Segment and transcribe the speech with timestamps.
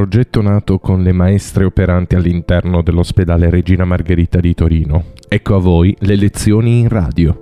[0.00, 5.04] progetto nato con le maestre operanti all'interno dell'ospedale Regina Margherita di Torino.
[5.28, 7.38] Ecco a voi le lezioni in radio.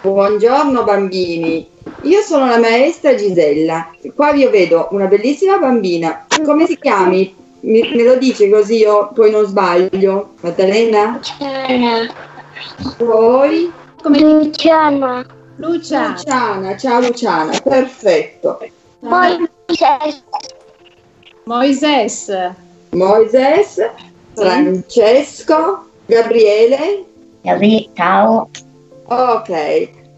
[0.00, 1.68] Buongiorno bambini,
[2.04, 3.90] io sono la maestra Gisella.
[4.14, 6.24] Qua vi vedo una bellissima bambina.
[6.46, 7.34] Come si chiami?
[7.60, 10.30] Mi, me lo dici così io poi non sbaglio.
[10.40, 11.12] Maddalena?
[11.12, 12.10] Luciana.
[12.96, 13.70] Poi?
[14.00, 15.26] Come Luciana.
[15.56, 16.08] Luciana.
[16.12, 18.58] Luciana, ciao Luciana, perfetto.
[19.00, 20.22] Moises.
[21.44, 22.32] Moises.
[22.90, 23.90] Moises,
[24.34, 27.04] Francesco, Gabriele.
[27.42, 28.48] Gabriele, ciao.
[29.04, 29.50] Ok.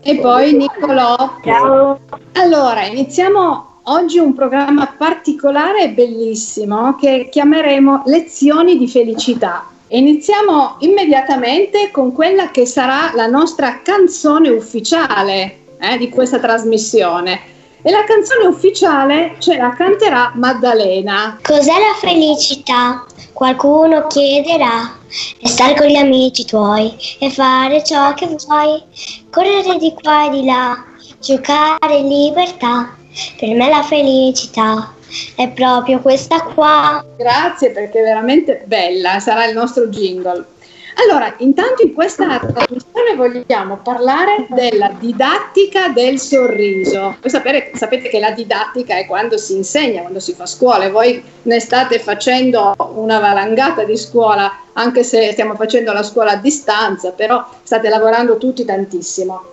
[0.00, 1.16] E poi Niccolò.
[1.44, 2.00] Ciao.
[2.32, 9.66] Allora, iniziamo oggi un programma particolare e bellissimo che chiameremo Lezioni di felicità.
[9.90, 17.56] Iniziamo immediatamente con quella che sarà la nostra canzone ufficiale eh, di questa trasmissione.
[17.80, 21.38] E la canzone ufficiale ce la canterà Maddalena.
[21.42, 23.06] Cos'è la felicità?
[23.32, 24.94] Qualcuno chiederà.
[25.42, 28.82] Stare con gli amici tuoi e fare ciò che vuoi.
[29.30, 30.84] Correre di qua e di là,
[31.18, 32.94] giocare in libertà.
[33.38, 34.92] Per me la felicità
[35.34, 37.04] è proprio questa qua.
[37.16, 40.56] Grazie perché è veramente bella, sarà il nostro jingle.
[41.00, 47.16] Allora, intanto in questa trasmissione vogliamo parlare della didattica del sorriso.
[47.20, 50.90] Voi sapere, sapete che la didattica è quando si insegna, quando si fa scuola e
[50.90, 56.36] voi ne state facendo una valangata di scuola, anche se stiamo facendo la scuola a
[56.36, 59.44] distanza, però state lavorando tutti tantissimo.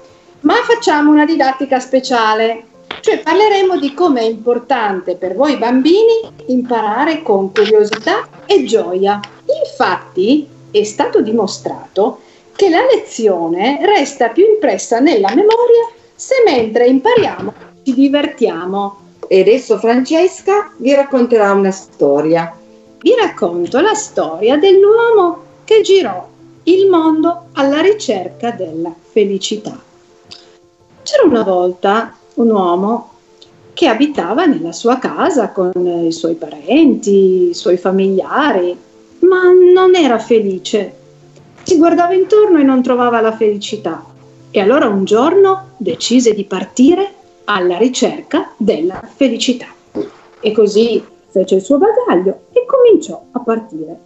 [0.41, 2.63] Ma facciamo una didattica speciale,
[3.05, 9.19] cioè parleremo di come è importante per voi bambini imparare con curiosità e gioia.
[9.63, 12.21] Infatti è stato dimostrato
[12.55, 18.97] che la lezione resta più impressa nella memoria se mentre impariamo ci divertiamo.
[19.27, 22.57] E adesso Francesca vi racconterà una storia.
[23.01, 26.27] Vi racconto la storia dell'uomo che girò
[26.63, 29.79] il mondo alla ricerca della felicità.
[31.03, 33.09] C'era una volta un uomo
[33.73, 35.71] che abitava nella sua casa con
[36.05, 38.77] i suoi parenti, i suoi familiari,
[39.19, 40.93] ma non era felice.
[41.63, 44.03] Si guardava intorno e non trovava la felicità.
[44.49, 47.13] E allora un giorno decise di partire
[47.45, 49.67] alla ricerca della felicità.
[50.39, 53.99] E così fece il suo bagaglio e cominciò a partire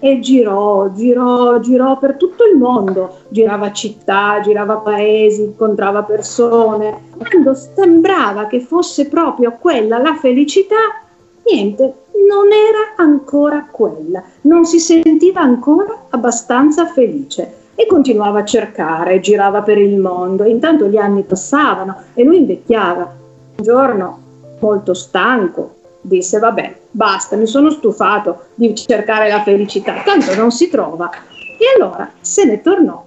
[0.00, 7.08] e girò, girò, girò per tutto il mondo, girava città, girava paesi, incontrava persone.
[7.16, 11.02] Quando sembrava che fosse proprio quella la felicità,
[11.44, 11.94] niente,
[12.26, 19.62] non era ancora quella, non si sentiva ancora abbastanza felice e continuava a cercare, girava
[19.62, 20.44] per il mondo.
[20.44, 23.18] Intanto gli anni passavano e lui invecchiava.
[23.56, 24.18] Un giorno,
[24.60, 30.68] molto stanco, disse vabbè, basta, mi sono stufato di cercare la felicità, tanto non si
[30.68, 31.10] trova.
[31.36, 33.04] E allora se ne tornò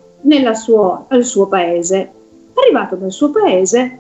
[0.53, 2.11] suo, al suo paese.
[2.53, 3.99] Arrivato nel suo paese,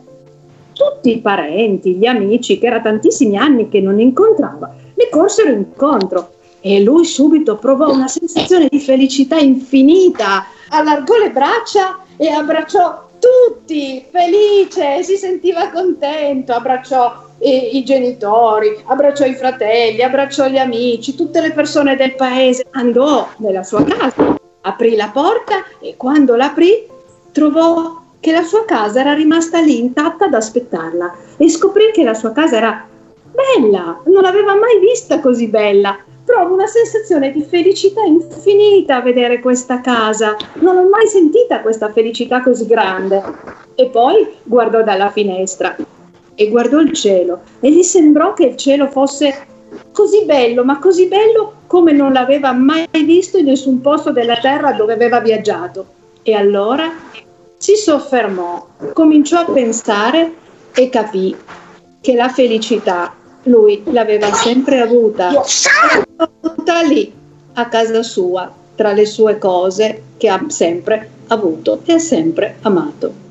[0.73, 6.33] tutti i parenti, gli amici, che era tantissimi anni che non incontrava, le corsero incontro
[6.61, 14.05] e lui subito provò una sensazione di felicità infinita, allargò le braccia e abbracciò tutti,
[14.09, 21.41] felice, si sentiva contento, abbracciò i, i genitori, abbracciò i fratelli, abbracciò gli amici, tutte
[21.41, 26.87] le persone del paese, andò nella sua casa, aprì la porta e quando l'aprì
[27.31, 32.13] trovò che la sua casa era rimasta lì intatta ad aspettarla e scoprì che la
[32.13, 32.87] sua casa era
[33.33, 35.97] bella, non l'aveva mai vista così bella.
[36.23, 40.37] Provo una sensazione di felicità infinita a vedere questa casa.
[40.53, 43.21] Non ho mai sentita questa felicità così grande.
[43.75, 45.75] E poi guardò dalla finestra
[46.35, 49.47] e guardò il cielo e gli sembrò che il cielo fosse
[49.91, 54.73] così bello, ma così bello come non l'aveva mai visto in nessun posto della terra
[54.73, 55.85] dove aveva viaggiato.
[56.21, 56.91] E allora
[57.57, 60.33] si soffermò, cominciò a pensare
[60.73, 61.35] e capì
[62.01, 63.13] che la felicità
[63.43, 65.29] lui l'aveva sempre avuta,
[66.15, 67.11] avuta lì,
[67.53, 73.22] a casa sua, tra le sue cose che ha sempre avuto e ha sempre amato.